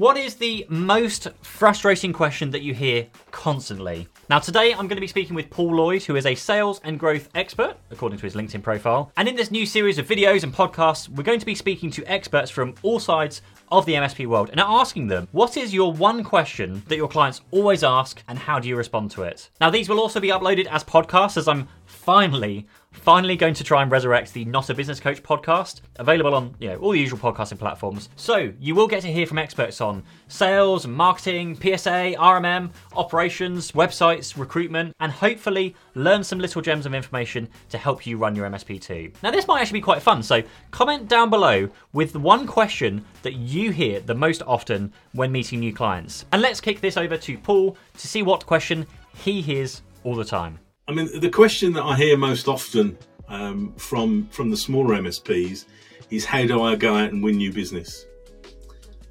What 0.00 0.16
is 0.16 0.36
the 0.36 0.64
most 0.70 1.28
frustrating 1.42 2.14
question 2.14 2.50
that 2.52 2.62
you 2.62 2.72
hear 2.72 3.06
constantly? 3.32 4.08
Now, 4.30 4.38
today 4.38 4.70
I'm 4.70 4.88
going 4.88 4.96
to 4.96 5.00
be 5.02 5.06
speaking 5.06 5.36
with 5.36 5.50
Paul 5.50 5.76
Lloyd, 5.76 6.04
who 6.04 6.16
is 6.16 6.24
a 6.24 6.34
sales 6.34 6.80
and 6.84 6.98
growth 6.98 7.28
expert, 7.34 7.76
according 7.90 8.18
to 8.18 8.24
his 8.24 8.34
LinkedIn 8.34 8.62
profile. 8.62 9.12
And 9.18 9.28
in 9.28 9.36
this 9.36 9.50
new 9.50 9.66
series 9.66 9.98
of 9.98 10.08
videos 10.08 10.42
and 10.42 10.54
podcasts, 10.54 11.06
we're 11.10 11.22
going 11.22 11.38
to 11.38 11.44
be 11.44 11.54
speaking 11.54 11.90
to 11.90 12.04
experts 12.06 12.50
from 12.50 12.76
all 12.82 12.98
sides 12.98 13.42
of 13.70 13.84
the 13.84 13.92
MSP 13.92 14.26
world 14.26 14.48
and 14.48 14.58
asking 14.58 15.08
them, 15.08 15.28
what 15.32 15.58
is 15.58 15.74
your 15.74 15.92
one 15.92 16.24
question 16.24 16.82
that 16.88 16.96
your 16.96 17.06
clients 17.06 17.42
always 17.50 17.84
ask 17.84 18.22
and 18.26 18.38
how 18.38 18.58
do 18.58 18.68
you 18.68 18.76
respond 18.76 19.10
to 19.10 19.22
it? 19.24 19.50
Now, 19.60 19.68
these 19.68 19.90
will 19.90 20.00
also 20.00 20.18
be 20.18 20.28
uploaded 20.28 20.66
as 20.68 20.82
podcasts 20.82 21.36
as 21.36 21.46
I'm 21.46 21.68
finally 21.90 22.66
finally 22.92 23.36
going 23.36 23.54
to 23.54 23.64
try 23.64 23.82
and 23.82 23.90
resurrect 23.90 24.32
the 24.32 24.44
Not 24.44 24.68
a 24.68 24.74
Business 24.74 25.00
Coach 25.00 25.22
podcast, 25.22 25.80
available 25.96 26.34
on 26.34 26.54
you 26.58 26.68
know 26.68 26.76
all 26.76 26.92
the 26.92 26.98
usual 26.98 27.18
podcasting 27.18 27.58
platforms. 27.58 28.08
So 28.16 28.52
you 28.58 28.74
will 28.74 28.86
get 28.86 29.02
to 29.02 29.12
hear 29.12 29.26
from 29.26 29.38
experts 29.38 29.80
on 29.80 30.02
sales, 30.28 30.86
marketing, 30.86 31.54
PSA, 31.56 32.14
RMM, 32.18 32.70
operations, 32.94 33.72
websites, 33.72 34.36
recruitment, 34.36 34.94
and 35.00 35.12
hopefully 35.12 35.74
learn 35.94 36.24
some 36.24 36.38
little 36.38 36.62
gems 36.62 36.86
of 36.86 36.94
information 36.94 37.48
to 37.68 37.78
help 37.78 38.06
you 38.06 38.18
run 38.18 38.34
your 38.34 38.48
MSP 38.48 38.80
too. 38.80 39.12
Now 39.22 39.30
this 39.30 39.46
might 39.46 39.60
actually 39.60 39.80
be 39.80 39.84
quite 39.84 40.02
fun, 40.02 40.22
so 40.22 40.42
comment 40.70 41.08
down 41.08 41.30
below 41.30 41.68
with 41.92 42.16
one 42.16 42.46
question 42.46 43.04
that 43.22 43.34
you 43.34 43.70
hear 43.70 44.00
the 44.00 44.14
most 44.14 44.42
often 44.46 44.92
when 45.12 45.32
meeting 45.32 45.60
new 45.60 45.72
clients. 45.72 46.24
And 46.32 46.42
let's 46.42 46.60
kick 46.60 46.80
this 46.80 46.96
over 46.96 47.16
to 47.16 47.38
Paul 47.38 47.76
to 47.96 48.08
see 48.08 48.22
what 48.22 48.46
question 48.46 48.86
he 49.14 49.40
hears 49.40 49.82
all 50.04 50.14
the 50.14 50.24
time. 50.24 50.58
I 50.90 50.92
mean, 50.92 51.20
the 51.20 51.30
question 51.30 51.72
that 51.74 51.84
I 51.84 51.96
hear 51.96 52.16
most 52.16 52.48
often 52.48 52.98
um, 53.28 53.72
from 53.76 54.26
from 54.32 54.50
the 54.50 54.56
smaller 54.56 54.96
MSPs 54.96 55.66
is 56.10 56.24
how 56.24 56.44
do 56.44 56.62
I 56.62 56.74
go 56.74 56.96
out 56.96 57.12
and 57.12 57.22
win 57.22 57.36
new 57.36 57.52
business? 57.52 58.06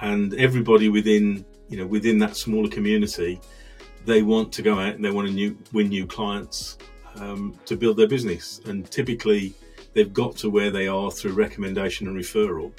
And 0.00 0.32
everybody 0.34 0.88
within 0.88 1.44
you 1.68 1.78
know 1.78 1.86
within 1.86 2.20
that 2.20 2.36
smaller 2.36 2.68
community, 2.68 3.40
they 4.04 4.22
want 4.22 4.52
to 4.52 4.62
go 4.62 4.78
out 4.78 4.94
and 4.94 5.04
they 5.04 5.10
want 5.10 5.26
to 5.26 5.34
new, 5.34 5.58
win 5.72 5.88
new 5.88 6.06
clients 6.06 6.78
um, 7.16 7.58
to 7.64 7.76
build 7.76 7.96
their 7.96 8.06
business. 8.06 8.60
And 8.66 8.88
typically, 8.88 9.52
they've 9.94 10.12
got 10.12 10.36
to 10.36 10.50
where 10.50 10.70
they 10.70 10.86
are 10.86 11.10
through 11.10 11.32
recommendation 11.32 12.06
and 12.06 12.16
referral. 12.16 12.72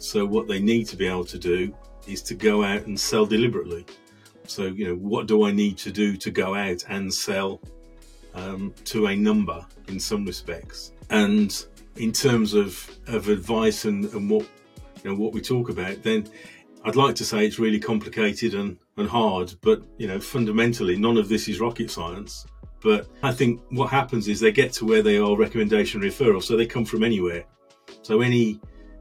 So 0.00 0.26
what 0.26 0.48
they 0.48 0.58
need 0.58 0.88
to 0.88 0.96
be 0.96 1.06
able 1.06 1.26
to 1.26 1.38
do 1.38 1.72
is 2.08 2.20
to 2.22 2.34
go 2.34 2.64
out 2.64 2.86
and 2.86 2.98
sell 2.98 3.26
deliberately. 3.26 3.86
So 4.48 4.64
you 4.64 4.88
know, 4.88 4.96
what 4.96 5.28
do 5.28 5.44
I 5.44 5.52
need 5.52 5.78
to 5.78 5.92
do 5.92 6.16
to 6.16 6.32
go 6.32 6.56
out 6.56 6.82
and 6.88 7.14
sell 7.14 7.60
um, 8.34 8.74
to 8.84 9.06
a 9.06 9.16
number 9.16 9.64
in 9.88 9.98
some 9.98 10.24
respects. 10.24 10.92
And 11.10 11.64
in 11.96 12.12
terms 12.12 12.54
of, 12.54 12.90
of 13.06 13.28
advice 13.28 13.84
and, 13.84 14.04
and 14.12 14.28
what 14.28 14.46
you 15.02 15.10
know 15.10 15.16
what 15.16 15.32
we 15.32 15.40
talk 15.40 15.68
about, 15.68 16.02
then 16.02 16.26
I'd 16.84 16.96
like 16.96 17.14
to 17.16 17.24
say 17.24 17.46
it's 17.46 17.58
really 17.58 17.78
complicated 17.78 18.54
and, 18.54 18.76
and 18.96 19.08
hard, 19.08 19.54
but 19.62 19.82
you 19.98 20.06
know, 20.06 20.20
fundamentally 20.20 20.96
none 20.96 21.16
of 21.16 21.28
this 21.28 21.48
is 21.48 21.60
rocket 21.60 21.90
science. 21.90 22.46
But 22.82 23.08
I 23.22 23.32
think 23.32 23.62
what 23.70 23.88
happens 23.88 24.28
is 24.28 24.40
they 24.40 24.52
get 24.52 24.72
to 24.74 24.84
where 24.84 25.02
they 25.02 25.16
are 25.16 25.36
recommendation 25.36 26.02
referral, 26.02 26.42
so 26.42 26.56
they 26.56 26.66
come 26.66 26.84
from 26.84 27.02
anywhere. 27.02 27.44
So 28.02 28.20
any 28.20 28.60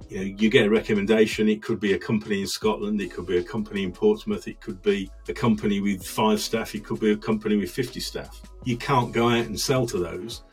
you 0.09 0.17
know, 0.17 0.23
you 0.23 0.49
get 0.49 0.67
a 0.67 0.69
recommendation. 0.69 1.49
It 1.49 1.61
could 1.61 1.79
be 1.79 1.93
a 1.93 1.99
company 1.99 2.41
in 2.41 2.47
Scotland, 2.47 3.01
it 3.01 3.11
could 3.11 3.25
be 3.25 3.37
a 3.37 3.43
company 3.43 3.83
in 3.83 3.91
Portsmouth, 3.91 4.47
it 4.47 4.59
could 4.61 4.81
be 4.81 5.09
a 5.27 5.33
company 5.33 5.79
with 5.79 6.05
five 6.05 6.39
staff, 6.39 6.75
it 6.75 6.85
could 6.85 6.99
be 6.99 7.11
a 7.11 7.17
company 7.17 7.55
with 7.55 7.71
50 7.71 7.99
staff. 7.99 8.41
You 8.63 8.77
can't 8.77 9.11
go 9.11 9.29
out 9.29 9.45
and 9.45 9.59
sell 9.59 9.85
to 9.87 9.97
those. 9.97 10.43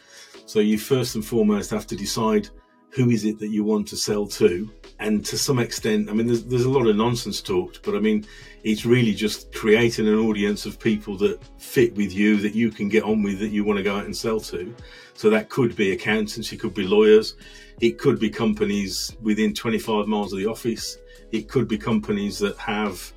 So 0.47 0.61
you 0.61 0.79
first 0.79 1.15
and 1.15 1.25
foremost 1.25 1.71
have 1.71 1.87
to 1.89 1.97
decide 1.97 2.49
who 2.91 3.11
is 3.11 3.25
it 3.25 3.39
that 3.39 3.51
you 3.51 3.63
want 3.65 3.87
to 3.89 3.97
sell 3.97 4.27
to 4.27 4.69
and 5.01 5.25
to 5.25 5.37
some 5.37 5.59
extent 5.59 6.09
i 6.09 6.13
mean 6.13 6.27
there's, 6.27 6.45
there's 6.45 6.65
a 6.65 6.71
lot 6.71 6.87
of 6.87 6.95
nonsense 6.95 7.41
talked 7.41 7.83
but 7.83 7.95
i 7.95 7.99
mean 7.99 8.25
it's 8.63 8.85
really 8.85 9.15
just 9.15 9.53
creating 9.55 10.07
an 10.07 10.17
audience 10.17 10.67
of 10.67 10.79
people 10.79 11.17
that 11.17 11.41
fit 11.59 11.95
with 11.97 12.13
you 12.13 12.37
that 12.37 12.55
you 12.55 12.71
can 12.71 12.89
get 12.89 13.03
on 13.03 13.23
with 13.23 13.39
that 13.39 13.49
you 13.49 13.65
want 13.65 13.79
to 13.79 13.83
go 13.83 13.97
out 13.97 14.05
and 14.05 14.15
sell 14.15 14.39
to. 14.39 14.75
So 15.15 15.31
that 15.31 15.49
could 15.49 15.75
be 15.77 15.93
accountants 15.93 16.53
it 16.53 16.61
could 16.61 16.75
be 16.75 16.87
lawyers 16.87 17.35
it 17.81 17.99
could 17.99 18.19
be 18.19 18.31
companies 18.31 19.17
within 19.23 19.55
25 19.55 20.07
miles 20.07 20.33
of 20.33 20.39
the 20.39 20.47
office 20.47 20.99
it 21.33 21.49
could 21.49 21.69
be 21.69 21.79
companies 21.79 22.39
that 22.39 22.57
have 22.57 23.13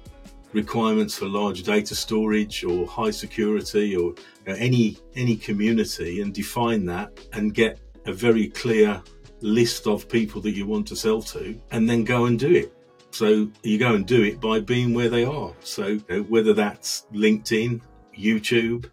requirements 0.53 1.17
for 1.17 1.25
large 1.25 1.63
data 1.63 1.95
storage 1.95 2.63
or 2.63 2.85
high 2.85 3.09
security 3.09 3.95
or 3.95 4.13
any 4.45 4.97
any 5.15 5.35
community 5.35 6.21
and 6.21 6.33
define 6.33 6.85
that 6.85 7.11
and 7.33 7.53
get 7.53 7.79
a 8.05 8.13
very 8.13 8.49
clear 8.49 9.01
list 9.43 9.87
of 9.87 10.09
people 10.09 10.41
that 10.41 10.51
you 10.51 10.65
want 10.65 10.87
to 10.87 10.95
sell 10.95 11.21
to 11.21 11.59
and 11.71 11.87
then 11.87 12.03
go 12.03 12.25
and 12.25 12.39
do 12.39 12.51
it. 12.51 12.73
So 13.11 13.49
you 13.61 13.77
go 13.77 13.93
and 13.93 14.07
do 14.07 14.23
it 14.23 14.41
by 14.41 14.59
being 14.59 14.93
where 14.93 15.09
they 15.09 15.23
are. 15.23 15.53
So 15.59 15.87
you 15.87 16.03
know, 16.09 16.21
whether 16.23 16.53
that's 16.53 17.05
LinkedIn, 17.13 17.81
YouTube, 18.17 18.89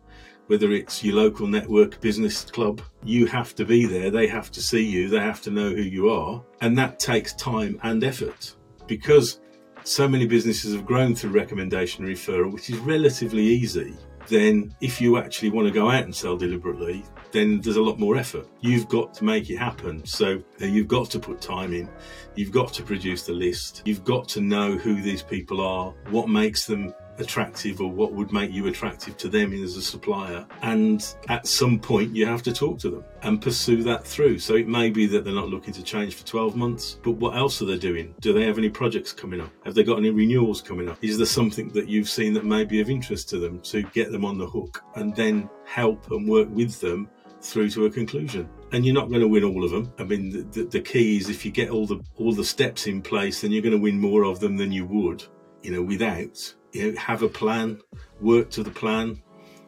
whether 0.48 0.72
it's 0.72 1.02
your 1.02 1.14
local 1.14 1.46
network 1.46 2.00
business 2.00 2.44
club, 2.44 2.82
you 3.04 3.26
have 3.26 3.54
to 3.54 3.64
be 3.64 3.86
there. 3.86 4.10
They 4.10 4.26
have 4.26 4.50
to 4.50 4.60
see 4.60 4.84
you. 4.84 5.08
They 5.08 5.20
have 5.20 5.40
to 5.42 5.50
know 5.50 5.70
who 5.70 5.82
you 5.82 6.10
are. 6.10 6.42
And 6.60 6.76
that 6.76 6.98
takes 6.98 7.32
time 7.34 7.78
and 7.82 8.04
effort 8.04 8.56
because 8.86 9.40
so 9.84 10.06
many 10.06 10.26
businesses 10.26 10.74
have 10.74 10.84
grown 10.84 11.14
through 11.14 11.30
recommendation 11.30 12.04
referral, 12.04 12.52
which 12.52 12.68
is 12.68 12.78
relatively 12.78 13.44
easy 13.44 13.96
then 14.30 14.74
if 14.80 15.00
you 15.00 15.18
actually 15.18 15.50
want 15.50 15.66
to 15.66 15.74
go 15.74 15.90
out 15.90 16.04
and 16.04 16.14
sell 16.14 16.36
deliberately, 16.36 17.04
then 17.32 17.60
there's 17.60 17.76
a 17.76 17.82
lot 17.82 17.98
more 17.98 18.16
effort. 18.16 18.46
You've 18.60 18.88
got 18.88 19.14
to 19.14 19.24
make 19.24 19.50
it 19.50 19.56
happen. 19.56 20.04
So 20.04 20.42
uh, 20.60 20.66
you've 20.66 20.88
got 20.88 21.10
to 21.10 21.18
put 21.18 21.40
time 21.40 21.72
in. 21.72 21.88
You've 22.34 22.52
got 22.52 22.72
to 22.74 22.82
produce 22.82 23.24
the 23.24 23.32
list. 23.32 23.82
You've 23.84 24.04
got 24.04 24.28
to 24.30 24.40
know 24.40 24.76
who 24.76 25.00
these 25.00 25.22
people 25.22 25.60
are, 25.60 25.92
what 26.10 26.28
makes 26.28 26.66
them 26.66 26.94
attractive 27.20 27.80
or 27.80 27.90
what 27.90 28.12
would 28.12 28.32
make 28.32 28.50
you 28.50 28.66
attractive 28.66 29.16
to 29.18 29.28
them 29.28 29.52
as 29.52 29.76
a 29.76 29.82
supplier. 29.82 30.46
And 30.62 31.06
at 31.28 31.46
some 31.46 31.78
point, 31.78 32.16
you 32.16 32.26
have 32.26 32.42
to 32.44 32.52
talk 32.52 32.78
to 32.80 32.90
them 32.90 33.04
and 33.22 33.40
pursue 33.40 33.82
that 33.84 34.06
through. 34.06 34.38
So 34.38 34.54
it 34.54 34.66
may 34.66 34.90
be 34.90 35.06
that 35.06 35.24
they're 35.24 35.34
not 35.34 35.48
looking 35.48 35.74
to 35.74 35.82
change 35.82 36.14
for 36.14 36.26
12 36.26 36.56
months, 36.56 36.98
but 37.02 37.12
what 37.12 37.36
else 37.36 37.60
are 37.62 37.66
they 37.66 37.78
doing? 37.78 38.14
Do 38.20 38.32
they 38.32 38.44
have 38.44 38.58
any 38.58 38.70
projects 38.70 39.12
coming 39.12 39.40
up? 39.40 39.50
Have 39.64 39.74
they 39.74 39.84
got 39.84 39.98
any 39.98 40.10
renewals 40.10 40.62
coming 40.62 40.88
up? 40.88 40.98
Is 41.02 41.18
there 41.18 41.26
something 41.26 41.68
that 41.70 41.88
you've 41.88 42.08
seen 42.08 42.32
that 42.34 42.44
may 42.44 42.64
be 42.64 42.80
of 42.80 42.90
interest 42.90 43.28
to 43.30 43.38
them 43.38 43.60
to 43.60 43.82
get 43.82 44.10
them 44.10 44.24
on 44.24 44.38
the 44.38 44.46
hook 44.46 44.82
and 44.96 45.14
then 45.14 45.48
help 45.64 46.10
and 46.10 46.28
work 46.28 46.48
with 46.50 46.80
them 46.80 47.08
through 47.42 47.70
to 47.70 47.86
a 47.86 47.90
conclusion. 47.90 48.48
And 48.72 48.84
you're 48.84 48.94
not 48.94 49.08
going 49.08 49.20
to 49.20 49.28
win 49.28 49.44
all 49.44 49.64
of 49.64 49.70
them. 49.70 49.92
I 49.98 50.04
mean 50.04 50.30
the, 50.30 50.42
the, 50.42 50.68
the, 50.68 50.80
key 50.80 51.16
is 51.16 51.28
if 51.28 51.44
you 51.44 51.50
get 51.50 51.70
all 51.70 51.86
the 51.86 52.00
all 52.16 52.32
the 52.32 52.44
steps 52.44 52.86
in 52.86 53.02
place 53.02 53.40
then 53.40 53.50
you're 53.50 53.62
going 53.62 53.74
to 53.74 53.78
win 53.78 53.98
more 53.98 54.24
of 54.24 54.40
them 54.40 54.56
than 54.56 54.72
you 54.72 54.84
would 54.86 55.24
you 55.62 55.70
know 55.70 55.82
without 55.82 56.54
you 56.72 56.92
know, 56.92 56.98
have 56.98 57.22
a 57.22 57.28
plan, 57.28 57.80
work 58.20 58.50
to 58.50 58.62
the 58.62 58.70
plan, 58.70 59.20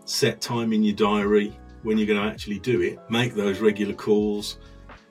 set 0.04 0.40
time 0.40 0.72
in 0.72 0.82
your 0.82 0.94
diary 0.94 1.56
when 1.82 1.98
you're 1.98 2.06
going 2.06 2.20
to 2.20 2.28
actually 2.28 2.58
do 2.58 2.80
it, 2.80 2.98
make 3.10 3.34
those 3.34 3.58
regular 3.58 3.94
calls, 3.94 4.58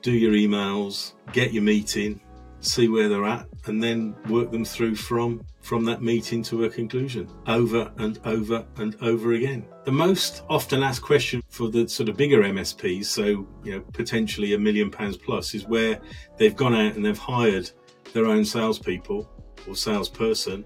do 0.00 0.12
your 0.12 0.32
emails, 0.32 1.12
get 1.32 1.52
your 1.52 1.62
meeting, 1.62 2.20
see 2.62 2.88
where 2.88 3.08
they're 3.08 3.26
at, 3.26 3.46
and 3.66 3.82
then 3.82 4.14
work 4.28 4.50
them 4.50 4.64
through 4.64 4.96
from 4.96 5.44
from 5.60 5.84
that 5.84 6.02
meeting 6.02 6.42
to 6.42 6.64
a 6.64 6.68
conclusion 6.70 7.28
over 7.46 7.92
and 7.98 8.18
over 8.24 8.66
and 8.76 8.96
over 9.00 9.34
again. 9.34 9.64
The 9.84 9.92
most 9.92 10.42
often 10.50 10.82
asked 10.82 11.02
question 11.02 11.40
for 11.50 11.68
the 11.68 11.88
sort 11.88 12.08
of 12.08 12.16
bigger 12.16 12.42
MSPs, 12.42 13.04
so 13.04 13.46
you 13.62 13.72
know 13.72 13.80
potentially 13.92 14.54
a 14.54 14.58
million 14.58 14.90
pounds 14.90 15.16
plus, 15.16 15.54
is 15.54 15.66
where 15.66 16.00
they've 16.36 16.56
gone 16.56 16.74
out 16.74 16.94
and 16.94 17.04
they've 17.04 17.18
hired 17.18 17.70
their 18.12 18.26
own 18.26 18.44
salespeople 18.44 19.28
or 19.68 19.76
salesperson 19.76 20.64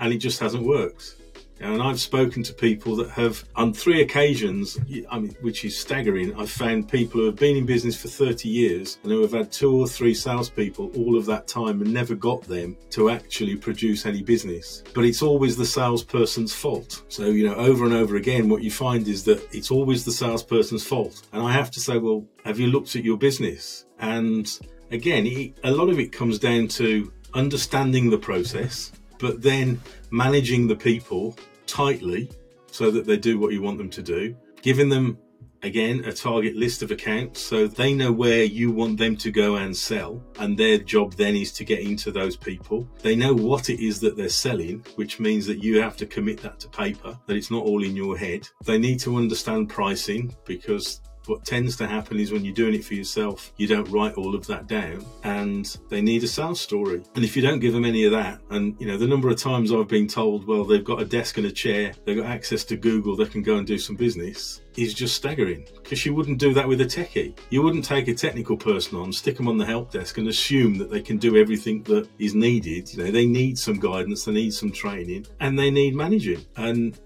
and 0.00 0.12
it 0.12 0.18
just 0.18 0.40
hasn't 0.40 0.64
worked. 0.64 1.16
And 1.62 1.80
I've 1.80 2.00
spoken 2.00 2.42
to 2.42 2.52
people 2.52 2.96
that 2.96 3.10
have, 3.10 3.44
on 3.54 3.72
three 3.72 4.02
occasions, 4.02 4.78
I 5.10 5.20
mean, 5.20 5.36
which 5.42 5.64
is 5.64 5.78
staggering. 5.78 6.34
I've 6.34 6.50
found 6.50 6.88
people 6.90 7.20
who 7.20 7.26
have 7.26 7.36
been 7.36 7.56
in 7.56 7.64
business 7.64 8.00
for 8.00 8.08
30 8.08 8.48
years 8.48 8.98
and 9.04 9.12
who 9.12 9.22
have 9.22 9.32
had 9.32 9.52
two 9.52 9.72
or 9.72 9.86
three 9.86 10.12
salespeople 10.12 10.90
all 10.96 11.16
of 11.16 11.24
that 11.26 11.46
time 11.46 11.80
and 11.80 11.94
never 11.94 12.16
got 12.16 12.42
them 12.42 12.76
to 12.90 13.10
actually 13.10 13.54
produce 13.54 14.06
any 14.06 14.22
business. 14.22 14.82
But 14.92 15.04
it's 15.04 15.22
always 15.22 15.56
the 15.56 15.64
salesperson's 15.64 16.52
fault. 16.52 17.04
So, 17.08 17.26
you 17.26 17.46
know, 17.46 17.54
over 17.54 17.84
and 17.84 17.94
over 17.94 18.16
again, 18.16 18.48
what 18.48 18.62
you 18.62 18.70
find 18.70 19.06
is 19.06 19.22
that 19.24 19.46
it's 19.54 19.70
always 19.70 20.04
the 20.04 20.12
salesperson's 20.12 20.84
fault. 20.84 21.22
And 21.32 21.42
I 21.42 21.52
have 21.52 21.70
to 21.72 21.80
say, 21.80 21.98
well, 21.98 22.26
have 22.44 22.58
you 22.58 22.66
looked 22.66 22.96
at 22.96 23.04
your 23.04 23.16
business? 23.16 23.86
And 24.00 24.50
again, 24.90 25.54
a 25.62 25.70
lot 25.70 25.88
of 25.88 26.00
it 26.00 26.10
comes 26.10 26.40
down 26.40 26.66
to 26.68 27.12
understanding 27.34 28.10
the 28.10 28.18
process 28.18 28.92
but 29.22 29.40
then 29.40 29.80
managing 30.10 30.66
the 30.66 30.74
people 30.74 31.36
tightly 31.72 32.30
so 32.70 32.90
that 32.90 33.06
they 33.06 33.16
do 33.16 33.38
what 33.38 33.52
you 33.52 33.62
want 33.62 33.78
them 33.78 33.90
to 33.90 34.02
do, 34.02 34.36
giving 34.60 34.88
them 34.90 35.18
again 35.62 36.04
a 36.04 36.12
target 36.12 36.56
list 36.56 36.82
of 36.82 36.90
accounts 36.90 37.40
so 37.40 37.68
they 37.68 37.94
know 37.94 38.10
where 38.10 38.42
you 38.42 38.72
want 38.72 38.98
them 38.98 39.16
to 39.16 39.30
go 39.30 39.56
and 39.56 39.76
sell 39.76 40.20
and 40.40 40.58
their 40.58 40.76
job 40.76 41.14
then 41.14 41.36
is 41.36 41.52
to 41.52 41.64
get 41.64 41.80
into 41.80 42.10
those 42.10 42.36
people. 42.36 42.86
They 43.00 43.14
know 43.14 43.32
what 43.32 43.70
it 43.70 43.80
is 43.80 44.00
that 44.00 44.16
they're 44.16 44.28
selling 44.28 44.84
which 44.96 45.20
means 45.20 45.46
that 45.46 45.62
you 45.62 45.80
have 45.80 45.96
to 45.98 46.06
commit 46.06 46.42
that 46.42 46.58
to 46.60 46.68
paper 46.68 47.16
that 47.26 47.36
it's 47.36 47.50
not 47.50 47.64
all 47.64 47.84
in 47.84 47.96
your 47.96 48.18
head. 48.18 48.48
They 48.64 48.78
need 48.78 48.98
to 49.00 49.16
understand 49.16 49.68
pricing 49.68 50.34
because 50.44 51.00
what 51.26 51.44
tends 51.44 51.76
to 51.76 51.86
happen 51.86 52.18
is 52.18 52.32
when 52.32 52.44
you're 52.44 52.54
doing 52.54 52.74
it 52.74 52.84
for 52.84 52.94
yourself, 52.94 53.52
you 53.56 53.66
don't 53.66 53.88
write 53.90 54.14
all 54.14 54.34
of 54.34 54.46
that 54.46 54.66
down 54.66 55.04
and 55.24 55.76
they 55.88 56.00
need 56.00 56.22
a 56.24 56.28
sales 56.28 56.60
story. 56.60 57.02
And 57.14 57.24
if 57.24 57.36
you 57.36 57.42
don't 57.42 57.60
give 57.60 57.72
them 57.72 57.84
any 57.84 58.04
of 58.04 58.12
that, 58.12 58.40
and 58.50 58.76
you 58.80 58.86
know, 58.86 58.96
the 58.96 59.06
number 59.06 59.28
of 59.28 59.36
times 59.36 59.72
I've 59.72 59.88
been 59.88 60.08
told, 60.08 60.46
well, 60.46 60.64
they've 60.64 60.84
got 60.84 61.00
a 61.00 61.04
desk 61.04 61.38
and 61.38 61.46
a 61.46 61.52
chair, 61.52 61.92
they've 62.04 62.16
got 62.16 62.26
access 62.26 62.64
to 62.64 62.76
Google, 62.76 63.16
they 63.16 63.26
can 63.26 63.42
go 63.42 63.56
and 63.56 63.66
do 63.66 63.78
some 63.78 63.96
business, 63.96 64.60
is 64.76 64.94
just 64.94 65.14
staggering 65.14 65.66
because 65.74 66.04
you 66.04 66.14
wouldn't 66.14 66.38
do 66.38 66.54
that 66.54 66.66
with 66.66 66.80
a 66.80 66.84
techie. 66.84 67.36
You 67.50 67.62
wouldn't 67.62 67.84
take 67.84 68.08
a 68.08 68.14
technical 68.14 68.56
person 68.56 68.98
on, 68.98 69.12
stick 69.12 69.36
them 69.36 69.48
on 69.48 69.58
the 69.58 69.66
help 69.66 69.92
desk, 69.92 70.18
and 70.18 70.28
assume 70.28 70.78
that 70.78 70.90
they 70.90 71.00
can 71.00 71.18
do 71.18 71.36
everything 71.36 71.82
that 71.84 72.08
is 72.18 72.34
needed. 72.34 72.92
You 72.92 73.04
know, 73.04 73.10
they 73.10 73.26
need 73.26 73.58
some 73.58 73.78
guidance, 73.78 74.24
they 74.24 74.32
need 74.32 74.54
some 74.54 74.72
training, 74.72 75.26
and 75.40 75.58
they 75.58 75.70
need 75.70 75.94
managing. 75.94 76.44
And 76.56 76.98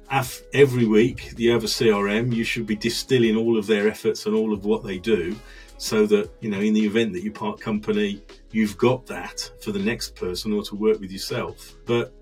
every 0.52 0.86
week 0.86 1.34
you 1.36 1.50
have 1.52 1.64
a 1.64 1.68
CRM, 1.68 2.34
you 2.34 2.44
should 2.44 2.66
be 2.66 2.76
distilling 2.76 3.36
all 3.36 3.58
of 3.58 3.66
their 3.66 3.88
efforts 3.88 4.26
and 4.26 4.34
all 4.34 4.52
of 4.52 4.64
what 4.64 4.84
they 4.84 4.98
do 4.98 5.36
so 5.78 6.06
that 6.06 6.30
you 6.40 6.50
know 6.50 6.60
in 6.60 6.72
the 6.72 6.84
event 6.84 7.12
that 7.12 7.22
you 7.22 7.30
part 7.30 7.60
company 7.60 8.22
you've 8.50 8.78
got 8.78 9.04
that 9.06 9.50
for 9.60 9.72
the 9.72 9.78
next 9.78 10.14
person 10.14 10.52
or 10.52 10.62
to 10.62 10.74
work 10.74 10.98
with 11.00 11.10
yourself 11.10 11.74
but 11.84 12.14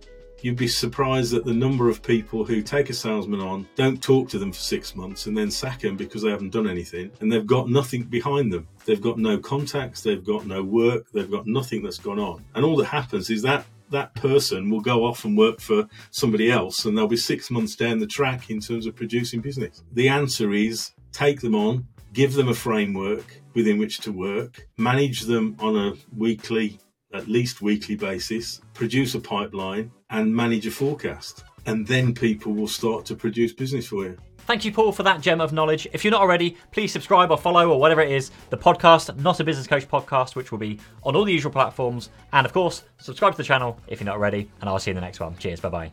you'd 0.45 0.57
be 0.57 0.69
surprised 0.69 1.33
at 1.33 1.43
the 1.47 1.55
number 1.55 1.89
of 1.89 2.03
people 2.03 2.45
who 2.45 2.61
take 2.61 2.91
a 2.91 2.93
salesman 2.93 3.41
on, 3.41 3.67
don't 3.77 4.03
talk 4.03 4.29
to 4.29 4.39
them 4.39 4.53
for 4.53 4.59
six 4.59 4.95
months, 4.95 5.25
and 5.25 5.35
then 5.35 5.51
sack 5.51 5.81
them 5.81 5.97
because 5.97 6.21
they 6.21 6.29
haven't 6.29 6.53
done 6.53 6.69
anything, 6.69 7.11
and 7.21 7.33
they've 7.33 7.47
got 7.47 7.71
nothing 7.71 8.03
behind 8.03 8.53
them. 8.53 8.69
They've 8.85 9.01
got 9.01 9.17
no 9.17 9.39
contacts, 9.39 10.03
they've 10.03 10.23
got 10.23 10.47
no 10.47 10.63
work, 10.63 11.11
they've 11.13 11.31
got 11.31 11.47
nothing 11.47 11.83
that's 11.83 11.97
gone 11.97 12.19
on. 12.19 12.45
And 12.55 12.63
all 12.63 12.77
that 12.77 12.85
happens 12.85 13.31
is 13.31 13.41
that 13.41 13.65
that 13.89 14.15
person 14.17 14.69
will 14.69 14.83
go 14.83 15.07
off 15.07 15.25
and 15.25 15.39
work 15.39 15.61
for 15.63 15.89
somebody 16.11 16.51
else, 16.51 16.85
and 16.85 16.97
they'll 16.97 17.07
be 17.09 17.17
six 17.17 17.51
months 17.51 17.75
down 17.75 17.99
the 17.99 18.07
track 18.07 18.51
in 18.51 18.61
terms 18.61 18.85
of 18.85 18.95
producing 18.95 19.41
business. 19.41 19.83
The 19.93 20.11
answer 20.11 20.53
is 20.53 20.91
take 21.11 21.41
them 21.41 21.55
on, 21.55 21.87
give 22.13 22.35
them 22.35 22.49
a 22.49 22.55
framework 22.55 23.41
within 23.55 23.79
which 23.79 24.01
to 24.01 24.13
work, 24.13 24.69
manage 24.77 25.23
them 25.23 25.57
on 25.59 25.75
a 25.75 25.95
weekly, 26.15 26.79
at 27.15 27.29
least 27.29 27.63
weekly 27.63 27.97
basis, 27.97 28.61
produce 28.75 29.15
a 29.15 29.21
pipeline, 29.21 29.91
and 30.11 30.35
manage 30.35 30.67
a 30.67 30.71
forecast. 30.71 31.45
And 31.67 31.87
then 31.87 32.13
people 32.13 32.53
will 32.53 32.69
start 32.69 33.05
to 33.07 33.15
produce 33.15 33.53
business 33.53 33.87
for 33.87 34.05
you. 34.05 34.19
Thank 34.47 34.67
you, 34.67 34.73
Paul, 34.73 34.93
for 34.93 35.05
that 35.05 35.23
gem 35.23 35.41
of 35.41 35.55
knowledge. 35.55 35.89
If 35.95 36.05
you're 36.05 36.11
not 36.11 36.21
already, 36.21 36.59
please 36.71 36.93
subscribe 36.93 37.31
or 37.31 37.39
follow 37.39 37.71
or 37.71 37.81
whatever 37.81 38.03
it 38.03 38.13
is. 38.13 38.31
The 38.51 38.59
podcast, 38.59 39.17
Not 39.17 39.41
a 39.41 39.45
Business 39.45 39.67
Coach 39.67 39.89
podcast, 39.89 40.37
which 40.37 40.53
will 40.53 40.59
be 40.59 40.79
on 41.03 41.17
all 41.17 41.25
the 41.25 41.33
usual 41.33 41.51
platforms. 41.51 42.11
And 42.35 42.45
of 42.45 42.53
course, 42.53 42.83
subscribe 42.99 43.33
to 43.33 43.37
the 43.39 43.45
channel 43.45 43.81
if 43.87 44.01
you're 44.01 44.07
not 44.07 44.17
already. 44.17 44.51
And 44.61 44.69
I'll 44.69 44.79
see 44.79 44.91
you 44.91 44.93
in 44.93 44.97
the 44.97 45.07
next 45.07 45.21
one. 45.21 45.35
Cheers. 45.39 45.61
Bye 45.61 45.69
bye. 45.71 45.93